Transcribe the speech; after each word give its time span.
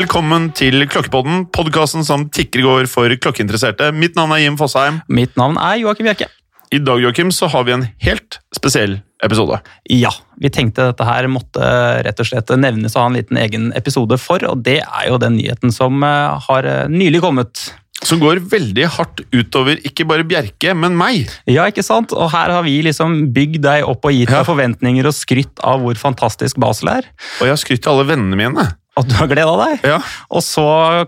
Velkommen 0.00 0.46
til 0.56 0.80
Klokkepodden, 0.88 1.42
podkasten 1.52 2.06
som 2.06 2.22
tikker 2.32 2.62
i 2.62 2.64
går 2.64 2.86
for 2.88 3.12
klokkeinteresserte. 3.20 3.90
Mitt 3.92 4.14
navn 4.16 4.32
er 4.32 4.38
Jim 4.40 4.54
Fosheim. 4.56 5.02
Mitt 5.12 5.34
navn 5.36 5.58
er 5.60 5.74
Joakim 5.82 6.06
Bjerke. 6.08 6.28
I 6.72 6.78
dag 6.80 7.02
Joachim, 7.02 7.28
så 7.34 7.50
har 7.52 7.66
vi 7.68 7.74
en 7.74 7.84
helt 8.06 8.38
spesiell 8.56 8.94
episode. 9.26 9.58
Ja, 9.92 10.14
vi 10.40 10.48
tenkte 10.54 10.86
dette 10.92 11.04
her 11.04 11.28
måtte 11.28 11.66
rett 12.06 12.22
og 12.22 12.30
slett 12.30 12.54
nevnes 12.56 12.96
og 12.96 13.02
ha 13.02 13.10
en 13.10 13.18
liten 13.18 13.42
egen 13.42 13.68
episode 13.76 14.16
for, 14.22 14.40
og 14.48 14.64
det 14.64 14.78
er 14.86 15.10
jo 15.10 15.20
den 15.20 15.36
nyheten 15.36 15.74
som 15.74 16.00
eh, 16.06 16.48
har 16.48 16.70
eh, 16.70 16.82
nylig 16.88 17.20
kommet. 17.26 17.66
Som 18.00 18.22
går 18.24 18.40
veldig 18.48 18.88
hardt 18.96 19.20
utover 19.36 19.84
ikke 19.84 20.08
bare 20.08 20.24
Bjerke, 20.24 20.72
men 20.72 20.96
meg. 20.96 21.28
Ja, 21.44 21.68
ikke 21.68 21.84
sant? 21.84 22.16
Og 22.16 22.32
her 22.32 22.56
har 22.56 22.64
vi 22.64 22.78
liksom 22.88 23.26
bygd 23.36 23.66
deg 23.68 23.84
opp 23.84 24.08
og 24.08 24.16
gitt 24.16 24.32
deg 24.32 24.40
Ja. 24.40 24.48
forventninger 24.48 25.12
og 25.12 25.18
skrytt 25.18 25.60
av 25.60 25.84
hvor 25.84 26.00
fantastisk 26.08 26.56
Basel 26.62 26.94
er. 26.96 27.10
Og 27.42 27.50
jeg 27.50 27.58
har 27.58 27.66
skrytt 27.68 27.84
til 27.84 27.98
alle 27.98 28.08
vennene 28.14 28.40
mine. 28.40 28.70
Og 28.98 29.06
du 29.06 29.14
har 29.14 29.28
gleda 29.30 29.52
deg. 29.60 29.84
Ja. 29.86 29.98
Og 30.34 30.42
så 30.44 30.64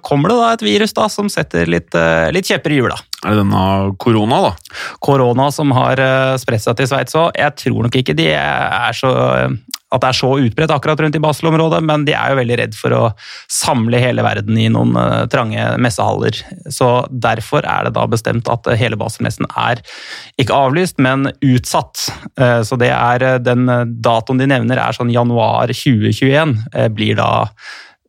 kommer 0.06 0.30
det 0.30 0.38
da 0.38 0.50
et 0.54 0.64
virus 0.64 0.94
da 0.96 1.08
som 1.10 1.30
setter 1.32 1.66
litt, 1.70 1.90
eh, 1.98 2.30
litt 2.34 2.46
kjepper 2.48 2.72
i 2.74 2.78
hjula. 2.78 2.98
Er 3.22 3.34
det 3.34 3.42
denne 3.42 3.64
korona, 4.02 4.38
da? 4.46 4.52
Korona 5.02 5.48
som 5.54 5.74
har 5.74 6.00
eh, 6.00 6.36
spredt 6.40 6.64
seg 6.64 6.78
til 6.78 6.88
Sveits 6.90 7.18
òg. 7.18 7.32
Jeg 7.38 7.58
tror 7.58 7.88
nok 7.88 7.98
ikke 7.98 8.16
de 8.18 8.30
er 8.38 8.96
så, 8.96 9.12
at 9.92 10.02
det 10.02 10.08
er 10.10 10.18
så 10.18 10.30
utbredt 10.40 10.72
akkurat 10.72 11.00
rundt 11.04 11.16
i 11.18 11.22
Basel-området, 11.22 11.82
men 11.84 12.06
de 12.08 12.14
er 12.16 12.32
jo 12.32 12.38
veldig 12.40 12.58
redd 12.62 12.76
for 12.78 12.94
å 12.96 13.02
samle 13.52 14.00
hele 14.02 14.24
verden 14.24 14.56
i 14.58 14.68
noen 14.72 14.96
eh, 14.98 15.24
trange 15.32 15.66
messehaller. 15.82 16.38
Så 16.72 16.90
derfor 17.10 17.66
er 17.68 17.88
det 17.88 17.94
da 17.98 18.06
bestemt 18.10 18.48
at 18.52 18.68
eh, 18.70 18.78
hele 18.80 18.98
Basel-messen 19.00 19.48
er 19.52 19.82
ikke 20.40 20.56
avlyst, 20.56 21.00
men 21.02 21.28
utsatt. 21.44 22.06
Eh, 22.40 22.60
Så 22.66 22.78
det 22.80 22.92
er 22.94 23.38
den 23.42 23.68
datoen 24.02 24.40
de 24.40 24.48
nevner 24.48 24.80
er 24.80 24.96
sånn 24.96 25.12
januar 25.12 25.72
2021 25.72 26.56
eh, 26.72 26.88
blir 26.92 27.18
da 27.20 27.30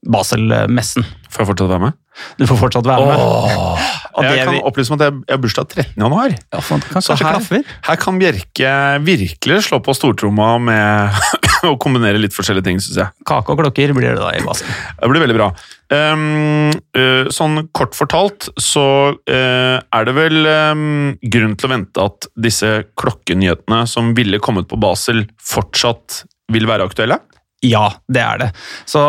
Basel-messen. 0.04 1.06
Får 1.30 1.44
jeg 1.44 1.52
fortsatt 1.54 1.72
være 1.76 1.88
med? 1.90 2.00
Du 2.38 2.46
får 2.50 2.60
fortsatt 2.60 2.88
være 2.88 3.08
med. 3.10 3.22
Åh, 3.24 3.86
Jeg 4.24 4.46
kan 4.46 4.60
opplyse 4.70 4.94
om 4.94 5.00
at 5.00 5.06
jeg 5.08 5.16
har 5.32 5.42
bursdag 5.42 5.70
13. 5.74 5.94
januar. 5.98 6.36
Ja, 6.54 6.62
kan 6.62 7.06
Så 7.06 7.18
her, 7.18 7.64
her 7.88 8.02
kan 8.02 8.20
Bjerke 8.22 8.74
virkelig 9.06 9.64
slå 9.68 9.80
på 9.84 9.96
stortromma 9.98 10.56
med 10.62 11.24
å 11.72 11.76
kombinere 11.82 12.22
litt 12.22 12.36
forskjellige 12.36 12.68
ting, 12.70 12.82
syns 12.84 13.00
jeg. 13.02 13.26
Kake 13.28 13.54
og 13.54 13.62
klokker 13.62 13.96
blir 13.98 14.14
det 14.14 14.22
da 14.22 14.34
i 14.36 14.44
Basel. 14.46 14.70
Det 15.00 15.12
blir 15.12 15.26
veldig 15.26 15.40
bra. 15.40 15.50
Um, 15.94 16.72
uh, 16.98 17.30
sånn 17.34 17.68
kort 17.76 17.94
fortalt 17.98 18.48
så 18.62 18.86
uh, 19.14 19.78
er 19.78 20.08
det 20.08 20.16
vel 20.18 20.48
um, 20.48 21.12
grunn 21.22 21.58
til 21.60 21.70
å 21.70 21.74
vente 21.76 22.08
at 22.08 22.30
disse 22.40 22.72
klokkenyhetene 23.00 23.84
som 23.90 24.14
ville 24.18 24.42
kommet 24.44 24.70
på 24.72 24.80
Basel, 24.82 25.26
fortsatt 25.44 26.24
vil 26.54 26.70
være 26.70 26.88
aktuelle? 26.90 27.20
Ja, 27.64 27.88
det 28.12 28.24
er 28.24 28.42
det. 28.42 28.50
Så 28.90 29.02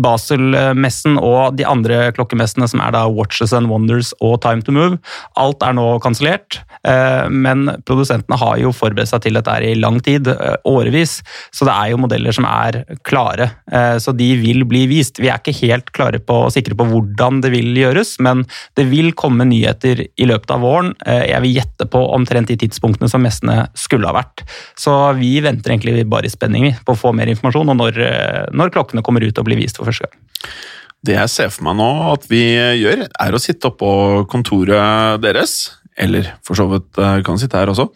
Basel-messen 0.00 1.18
og 1.20 1.56
de 1.58 1.66
andre 1.68 2.10
klokkemessene 2.16 2.68
som 2.70 2.82
er 2.84 2.94
da 2.94 3.04
Watches 3.10 3.54
and 3.56 3.70
Wonders 3.70 4.12
og 4.20 4.40
Time 4.44 4.64
to 4.66 4.74
Move, 4.74 4.98
alt 5.40 5.62
er 5.66 5.76
nå 5.76 5.86
kansellert. 6.04 6.60
Eh, 6.86 7.28
Men 7.30 7.66
produsentene 7.84 8.38
har 8.40 8.58
jo 8.62 8.72
forberedt 8.72 9.10
seg 9.10 9.24
til 9.26 9.36
dette 9.36 9.56
i 9.66 9.74
lang 9.76 10.00
tid, 10.00 10.28
eh, 10.28 10.56
årevis. 10.68 11.20
Så 11.52 11.66
det 11.68 11.74
er 11.74 11.90
jo 11.92 12.00
modeller 12.00 12.32
som 12.32 12.46
er 12.48 12.84
klare. 13.04 13.50
Eh, 13.70 13.98
Så 14.00 14.16
de 14.16 14.36
vil 14.36 14.64
bli 14.64 14.86
vist. 14.86 15.18
Vi 15.20 15.28
er 15.28 15.38
ikke 15.38 15.58
helt 15.60 15.92
klare 15.92 16.18
på, 16.18 16.50
sikre 16.50 16.74
på 16.74 16.86
hvordan 16.88 17.42
det 17.42 17.50
vil 17.52 17.74
gjøres, 17.76 18.18
men 18.20 18.46
det 18.76 18.88
vil 18.90 19.12
komme 19.12 19.44
nyheter 19.44 20.06
i 20.16 20.24
løpet 20.26 20.50
av 20.50 20.60
våren. 20.60 20.94
Jeg 21.04 21.40
vil 21.42 21.54
gjette 21.54 21.88
på 21.90 22.00
omtrent 22.14 22.48
de 22.48 22.56
tidspunktene 22.56 23.08
som 23.10 23.22
messene 23.22 23.68
skulle 23.74 24.06
ha 24.06 24.14
vært. 24.14 24.42
Så 24.76 24.90
vi 25.18 25.40
venter 25.40 25.72
egentlig 25.72 26.08
bare 26.08 26.24
i 26.24 26.32
spenning 26.32 26.72
på 26.84 26.94
å 26.94 26.98
få 26.98 27.12
mer 27.14 27.26
informasjon, 27.26 27.68
og 27.68 27.76
når, 27.76 28.50
når 28.52 28.70
klokkene 28.70 29.02
kommer 29.02 29.22
ut 29.26 29.38
og 29.38 29.44
blir 29.44 29.60
vist 29.60 29.76
for 29.76 29.89
første 29.90 30.08
gang. 30.08 30.54
Det 31.00 31.16
jeg 31.16 31.32
ser 31.32 31.52
for 31.52 31.64
meg 31.68 31.78
nå 31.78 31.90
at 32.12 32.26
vi 32.28 32.42
gjør, 32.82 33.06
er 33.08 33.36
å 33.36 33.40
sitte 33.40 33.70
oppå 33.70 33.90
kontoret 34.28 35.22
deres, 35.22 35.60
eller 36.00 36.28
for 36.46 36.58
så 36.58 36.66
vidt 36.70 37.00
eh, 37.00 37.20
kan 37.26 37.40
sitte 37.40 37.58
her 37.60 37.70
også, 37.72 37.86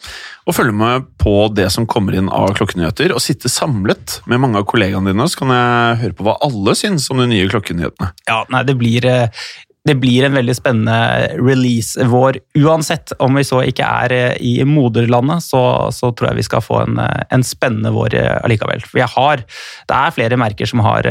og 0.44 0.56
følge 0.56 0.76
med 0.76 1.06
på 1.20 1.34
det 1.56 1.70
som 1.72 1.88
kommer 1.88 2.16
inn 2.16 2.30
av 2.32 2.52
klokkenyheter, 2.58 3.14
og 3.16 3.22
sitte 3.24 3.52
samlet 3.52 4.18
med 4.30 4.42
mange 4.42 4.60
av 4.60 4.66
kollegaene 4.68 5.12
dine, 5.12 5.28
så 5.28 5.42
kan 5.42 5.52
jeg 5.54 6.00
høre 6.02 6.18
på 6.18 6.26
hva 6.26 6.36
alle 6.44 6.76
syns 6.78 7.08
om 7.12 7.22
de 7.22 7.28
nye 7.30 7.48
klokkenyhetene. 7.52 8.10
Ja, 8.28 8.42
nei, 8.52 8.64
det 8.68 8.76
blir, 8.80 9.08
eh, 9.08 9.44
det 9.84 9.94
blir 10.00 10.24
en 10.24 10.32
veldig 10.32 10.54
spennende 10.56 10.96
release 11.36 12.04
vår. 12.08 12.38
Uansett 12.56 13.12
om 13.20 13.36
vi 13.36 13.44
så 13.44 13.60
ikke 13.68 13.84
er 13.84 14.14
eh, 14.16 14.36
i 14.40 14.54
moderlandet, 14.64 15.44
så, 15.44 15.60
så 15.92 16.08
tror 16.16 16.30
jeg 16.30 16.38
vi 16.38 16.46
skal 16.46 16.64
få 16.64 16.78
en, 16.86 17.00
eh, 17.04 17.24
en 17.36 17.44
spennende 17.44 17.92
vår 17.92 18.16
eh, 18.16 18.38
allikevel. 18.46 18.80
For 18.88 19.02
jeg 19.02 19.12
har, 19.12 19.42
det 19.90 19.98
er 19.98 20.14
flere 20.16 20.38
merker 20.40 20.70
som 20.70 20.80
har 20.86 21.04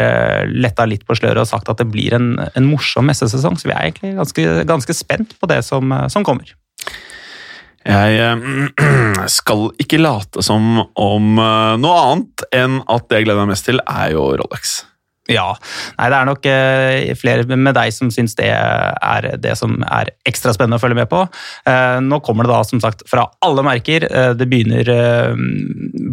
letta 0.50 0.88
litt 0.90 1.06
på 1.06 1.18
sløret 1.20 1.44
og 1.44 1.50
sagt 1.50 1.70
at 1.70 1.84
det 1.84 1.90
blir 1.94 2.16
en, 2.18 2.34
en 2.42 2.66
morsom 2.70 3.06
messesesong, 3.10 3.60
så 3.62 3.70
vi 3.70 3.76
er 3.76 3.92
egentlig 3.92 4.16
ganske, 4.18 4.48
ganske 4.70 4.96
spent 4.98 5.36
på 5.38 5.50
det 5.52 5.62
som, 5.68 5.94
som 6.10 6.26
kommer. 6.26 6.50
Jeg 7.86 8.40
skal 9.38 9.68
ikke 9.84 10.02
late 10.02 10.42
som 10.46 10.82
om 10.82 11.30
noe 11.38 12.02
annet 12.08 12.48
enn 12.56 12.82
at 12.90 13.06
det 13.12 13.22
jeg 13.22 13.30
gleder 13.30 13.44
meg 13.44 13.54
mest 13.54 13.70
til, 13.70 13.84
er 13.86 14.16
jo 14.16 14.32
Rolex. 14.40 14.80
Ja. 15.32 15.54
Nei, 15.96 16.10
det 16.12 16.18
er 16.18 16.28
nok 16.28 16.48
eh, 16.52 17.14
flere 17.16 17.46
med 17.56 17.78
deg 17.78 17.94
som 17.96 18.10
syns 18.12 18.34
det 18.36 18.50
er 18.52 19.28
det 19.40 19.54
som 19.56 19.78
er 19.88 20.12
ekstra 20.28 20.52
spennende 20.52 20.76
å 20.76 20.84
følge 20.84 20.98
med 21.00 21.08
på. 21.12 21.22
Eh, 21.70 22.00
nå 22.04 22.20
kommer 22.26 22.44
det 22.44 22.52
da 22.52 22.66
som 22.68 22.82
sagt 22.84 23.06
fra 23.08 23.30
alle 23.46 23.64
merker. 23.64 24.04
Eh, 24.04 24.34
det 24.36 24.50
begynner 24.52 24.92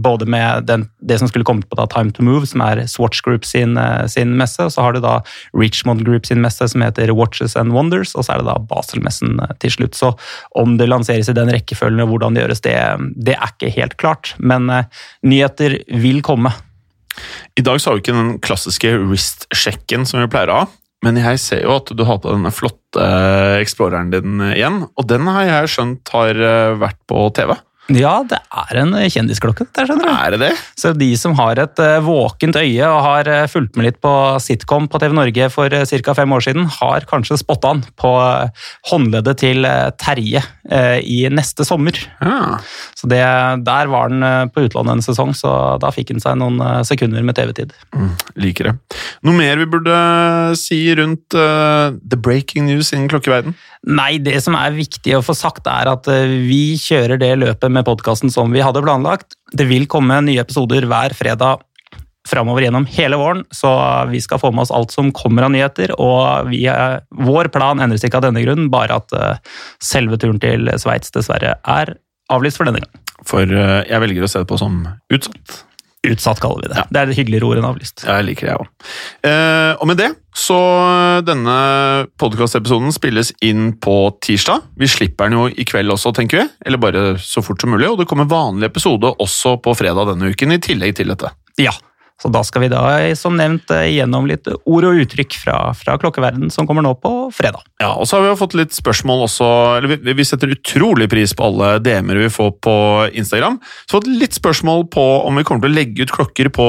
både 0.01 0.29
med 0.31 0.69
den, 0.71 0.87
det 1.03 1.19
som 1.19 1.31
skulle 1.31 1.49
kommet 1.49 1.67
på 1.67 1.79
da 1.79 1.89
Time 1.91 2.15
to 2.15 2.23
Move, 2.27 2.47
som 2.47 2.63
er 2.63 2.85
Swatch 2.91 3.25
Group 3.27 3.49
sin, 3.49 3.75
sin 4.11 4.37
messe. 4.39 4.63
Og 4.63 4.77
så 4.77 4.87
har 4.87 4.95
du 4.95 5.03
da 5.03 5.19
Richmond 5.59 6.07
Group 6.07 6.31
sin 6.31 6.43
messe, 6.45 6.71
som 6.71 6.87
heter 6.87 7.11
Watches 7.17 7.59
and 7.59 7.75
Wonders. 7.75 8.15
Og 8.15 8.29
så 8.29 8.37
er 8.37 8.45
det 8.45 8.51
da 8.53 8.61
Basel-messen 8.71 9.43
til 9.59 9.75
slutt. 9.75 9.99
Så 9.99 10.15
om 10.55 10.79
det 10.79 10.87
lanseres 10.91 11.33
i 11.33 11.37
den 11.37 11.51
rekkefølgen 11.51 12.07
og 12.07 12.15
hvordan 12.15 12.39
det 12.39 12.47
gjøres, 12.47 12.63
det, 12.63 12.79
det 13.19 13.35
er 13.35 13.55
ikke 13.57 13.75
helt 13.75 13.99
klart. 13.99 14.37
Men 14.39 14.71
nyheter 15.27 15.81
vil 15.99 16.23
komme. 16.23 16.55
I 17.59 17.65
dag 17.67 17.81
så 17.81 17.91
har 17.91 17.99
vi 17.99 18.05
ikke 18.05 18.17
den 18.17 18.37
klassiske 18.45 18.93
wrist-sjekken 19.03 20.07
som 20.09 20.23
vi 20.23 20.31
pleier 20.33 20.53
å 20.53 20.61
ha, 20.63 20.69
men 21.05 21.17
jeg 21.21 21.41
ser 21.41 21.65
jo 21.65 21.79
at 21.79 21.91
du 21.97 22.03
har 22.05 22.21
på 22.21 22.33
denne 22.33 22.53
flotte 22.53 23.07
Exploreren 23.61 24.13
din 24.13 24.41
igjen, 24.51 24.83
og 24.85 25.09
den 25.09 25.29
har 25.31 25.47
jeg 25.47 25.73
skjønt 25.75 26.13
har 26.13 26.37
eh, 26.37 26.77
vært 26.81 26.99
på 27.09 27.23
TV. 27.37 27.55
Ja, 27.97 28.21
det 28.29 28.39
er 28.39 28.79
en 28.83 28.95
kjendisklokke, 29.11 29.67
det 29.75 29.87
skjønner 29.89 30.07
du. 30.07 30.13
Er 30.13 30.35
det 30.35 30.41
det? 30.45 30.51
Så 30.79 30.93
de 30.95 31.09
som 31.19 31.35
har 31.39 31.59
et 31.59 31.83
eh, 31.83 31.99
våkent 32.05 32.59
øye 32.61 32.87
og 32.87 33.01
har 33.07 33.31
eh, 33.31 33.49
fulgt 33.51 33.79
med 33.79 33.89
litt 33.89 33.99
på 34.03 34.13
sitcom 34.43 34.87
på 34.91 35.01
TV 35.03 35.17
Norge 35.17 35.49
for 35.51 35.75
uh, 35.75 35.83
ca. 35.83 36.15
fem 36.15 36.35
år 36.37 36.45
siden, 36.47 36.69
har 36.79 37.07
kanskje 37.11 37.41
spotta 37.41 37.75
han 37.75 37.83
på 38.01 38.13
eh, 38.23 38.69
håndleddet 38.91 39.41
til 39.43 39.67
eh, 39.67 39.91
Terje 40.01 40.43
eh, 40.71 40.99
i 41.03 41.19
neste 41.33 41.67
sommer. 41.67 41.99
Ja. 42.23 42.59
Så 42.99 43.11
det, 43.11 43.23
Der 43.67 43.91
var 43.91 44.09
han 44.09 44.23
eh, 44.23 44.47
på 44.53 44.67
utlandet 44.67 44.99
en 44.99 45.05
sesong, 45.05 45.35
så 45.37 45.53
da 45.83 45.93
fikk 45.95 46.15
han 46.15 46.23
seg 46.23 46.39
noen 46.41 46.61
eh, 46.65 46.81
sekunder 46.87 47.25
med 47.27 47.39
TV-tid. 47.39 47.75
Mm, 47.97 48.13
liker 48.47 48.71
det. 48.71 48.77
Noe 49.27 49.37
mer 49.37 49.61
vi 49.61 49.69
burde 49.71 49.99
si 50.59 50.83
rundt 50.97 51.37
uh, 51.37 51.93
the 52.01 52.19
breaking 52.19 52.67
news 52.69 52.93
innen 52.95 53.11
klokkeverden? 53.11 53.55
Nei, 53.89 54.19
det 54.21 54.37
som 54.45 54.57
er 54.59 54.75
viktig 54.77 55.15
å 55.17 55.23
få 55.25 55.33
sagt, 55.37 55.65
er 55.71 55.89
at 55.89 56.09
eh, 56.13 56.37
vi 56.45 56.77
kjører 56.81 57.21
det 57.21 57.33
løpet 57.41 57.73
med 57.73 57.87
podkasten 57.89 58.33
som 58.33 58.53
vi 58.53 58.61
hadde 58.61 58.83
planlagt. 58.85 59.39
Det 59.57 59.65
vil 59.71 59.89
komme 59.89 60.19
nye 60.27 60.43
episoder 60.43 60.85
hver 60.91 61.17
fredag 61.17 61.65
framover 62.29 62.67
gjennom 62.67 62.85
hele 62.93 63.17
våren, 63.17 63.41
så 63.55 63.71
vi 64.11 64.21
skal 64.21 64.43
få 64.43 64.51
med 64.53 64.67
oss 64.67 64.75
alt 64.75 64.93
som 64.93 65.09
kommer 65.17 65.47
av 65.47 65.55
nyheter. 65.55 65.95
Og 65.97 66.51
vi, 66.53 66.67
vår 67.25 67.49
plan 67.55 67.81
endres 67.81 68.05
ikke 68.05 68.21
av 68.21 68.29
denne 68.29 68.45
grunn, 68.45 68.69
bare 68.73 69.01
at 69.01 69.17
eh, 69.17 69.57
selve 69.81 70.21
turen 70.21 70.43
til 70.43 70.69
Sveits 70.81 71.17
dessverre 71.17 71.57
er 71.65 71.97
avlyst 72.31 72.61
for 72.61 72.69
denne 72.69 72.85
gang. 72.85 73.03
For 73.27 73.49
eh, 73.49 73.81
jeg 73.89 74.05
velger 74.05 74.29
å 74.29 74.31
se 74.31 74.45
det 74.45 74.51
på 74.51 74.61
som 74.61 74.85
utsatt. 75.13 75.65
Utsatt, 76.09 76.41
kaller 76.41 76.63
vi 76.65 76.71
det. 76.73 76.79
Ja. 76.81 76.87
Det 76.89 77.01
er 77.01 77.11
et 77.11 77.19
hyggeligere 77.19 77.49
ord 77.51 77.61
enn 77.61 77.69
avlyst. 77.69 78.07
Jeg 78.09 78.25
liker 78.25 78.47
det, 78.47 78.53
jeg 78.55 78.63
òg. 78.63 78.91
Eh, 79.29 79.73
og 79.77 79.89
med 79.91 80.01
det 80.01 80.09
så 80.41 80.57
denne 81.27 81.57
podkastepisoden 82.21 82.95
spilles 82.95 83.33
inn 83.45 83.75
på 83.83 83.97
tirsdag. 84.25 84.65
Vi 84.81 84.89
slipper 84.89 85.29
den 85.29 85.37
jo 85.37 85.49
i 85.51 85.67
kveld 85.69 85.93
også, 85.93 86.15
tenker 86.17 86.41
vi. 86.41 86.47
Eller 86.65 86.81
bare 86.81 87.05
så 87.21 87.45
fort 87.45 87.61
som 87.61 87.75
mulig. 87.75 87.91
Og 87.91 88.01
det 88.01 88.09
kommer 88.09 88.31
vanlig 88.31 88.71
episode 88.71 89.13
også 89.21 89.59
på 89.61 89.75
fredag 89.77 90.15
denne 90.15 90.33
uken, 90.33 90.57
i 90.57 90.63
tillegg 90.63 90.97
til 90.97 91.13
dette. 91.13 91.35
Ja, 91.61 91.75
så 92.21 92.29
da 92.33 92.43
skal 92.45 92.67
vi 92.67 92.69
da, 92.73 92.83
som 93.17 93.37
nevnt, 93.39 93.71
eh, 93.73 93.89
gjennom 93.95 94.27
litt 94.29 94.49
ord 94.49 94.87
og 94.87 94.99
uttrykk 95.05 95.37
fra, 95.41 95.57
fra 95.77 95.97
klokkeverden 96.01 96.51
som 96.53 96.67
kommer 96.69 96.85
nå 96.85 96.93
på 97.01 97.13
fredag. 97.33 97.65
Ja, 97.81 97.95
og 97.95 98.09
så 98.09 98.19
har 98.19 98.27
vi 98.27 98.33
jo 98.33 98.41
fått 98.43 98.57
litt 98.59 98.77
spørsmål 98.77 99.25
også, 99.25 99.49
eller 99.79 99.95
vi, 99.95 100.15
vi 100.19 100.27
setter 100.29 100.53
utrolig 100.53 101.09
pris 101.13 101.33
på 101.37 101.49
alle 101.49 101.73
DM-er 101.81 102.21
vi 102.21 102.33
får 102.33 102.53
på 102.61 102.77
Instagram. 103.17 103.57
Så 103.87 103.97
fått 103.97 104.11
litt 104.11 104.37
spørsmål 104.37 104.85
på 104.93 105.07
om 105.25 105.41
vi 105.41 105.47
kommer 105.49 105.65
til 105.65 105.73
å 105.73 105.79
legge 105.79 106.05
ut 106.05 106.13
klokker 106.13 106.53
på, 106.53 106.69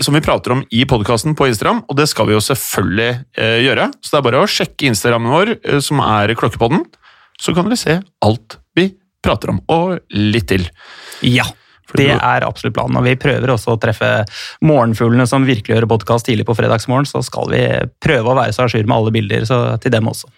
som 0.00 0.16
vi 0.16 0.24
prater 0.24 0.56
om 0.56 0.64
i 0.72 0.86
podkasten 0.88 1.36
på 1.36 1.50
Instagram, 1.50 1.84
og 1.86 2.00
det 2.00 2.08
skal 2.08 2.30
vi 2.30 2.36
jo 2.36 2.44
selvfølgelig 2.48 3.10
eh, 3.36 3.58
gjøre. 3.66 3.90
Så 4.00 4.14
det 4.14 4.20
er 4.22 4.28
bare 4.30 4.44
å 4.46 4.48
sjekke 4.50 4.88
Instagrammen 4.88 5.34
vår, 5.34 5.56
eh, 5.60 5.82
som 5.84 6.00
er 6.04 6.32
Klokkepodden, 6.40 6.86
så 7.36 7.52
kan 7.52 7.68
dere 7.68 7.76
se 7.80 8.00
alt 8.24 8.56
vi 8.76 8.90
prater 9.24 9.52
om, 9.52 9.60
og 9.72 9.98
litt 10.16 10.48
til. 10.54 10.64
Ja. 11.26 11.44
Det 11.94 12.10
er 12.16 12.46
absolutt 12.46 12.74
planen, 12.76 12.98
og 12.98 13.06
vi 13.06 13.14
prøver 13.20 13.52
også 13.54 13.76
å 13.76 13.80
treffe 13.80 14.10
morgenfuglene 14.66 15.26
som 15.30 15.46
virkelig 15.46 15.76
hører 15.76 15.90
podkast 15.90 16.26
tidlig 16.26 16.46
på 16.48 16.56
fredagsmorgen. 16.58 17.06
Så 17.06 17.22
skal 17.26 17.52
vi 17.52 17.62
prøve 18.02 18.32
å 18.32 18.38
være 18.38 18.56
så 18.56 18.66
à 18.66 18.72
jour 18.72 18.88
med 18.88 18.96
alle 18.98 19.14
bilder, 19.14 19.46
så 19.48 19.60
til 19.82 19.94
dem 19.94 20.10
også. 20.10 20.32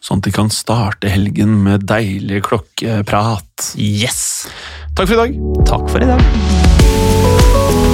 Sånn 0.00 0.22
at 0.22 0.30
de 0.30 0.32
kan 0.32 0.48
starte 0.54 1.12
helgen 1.12 1.58
med 1.66 1.84
deilig 1.88 2.40
klokkeprat. 2.48 3.74
Yes! 3.76 4.48
Takk 4.96 5.12
for 5.12 5.18
i 5.18 5.22
dag. 5.26 5.40
Takk 5.68 5.88
for 5.92 6.00
i 6.00 6.08
dag. 6.08 7.89